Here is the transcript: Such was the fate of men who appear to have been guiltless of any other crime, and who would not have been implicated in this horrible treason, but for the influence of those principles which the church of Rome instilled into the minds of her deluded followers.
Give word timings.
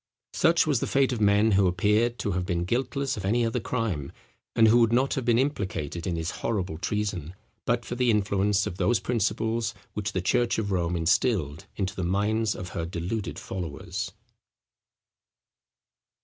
Such 0.33 0.65
was 0.65 0.79
the 0.79 0.87
fate 0.87 1.11
of 1.13 1.21
men 1.21 1.51
who 1.51 1.67
appear 1.67 2.09
to 2.09 2.31
have 2.31 2.43
been 2.43 2.63
guiltless 2.65 3.17
of 3.17 3.23
any 3.23 3.45
other 3.45 3.59
crime, 3.59 4.11
and 4.55 4.67
who 4.67 4.79
would 4.79 4.91
not 4.91 5.13
have 5.13 5.25
been 5.25 5.37
implicated 5.37 6.07
in 6.07 6.15
this 6.15 6.31
horrible 6.41 6.79
treason, 6.79 7.35
but 7.65 7.85
for 7.85 7.93
the 7.93 8.09
influence 8.09 8.65
of 8.65 8.77
those 8.77 8.99
principles 8.99 9.75
which 9.93 10.13
the 10.13 10.19
church 10.23 10.57
of 10.57 10.71
Rome 10.71 10.95
instilled 10.95 11.67
into 11.75 11.95
the 11.95 12.03
minds 12.03 12.55
of 12.55 12.69
her 12.69 12.87
deluded 12.87 13.37
followers. 13.37 14.11